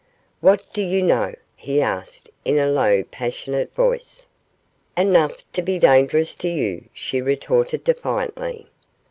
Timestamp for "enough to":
4.97-5.61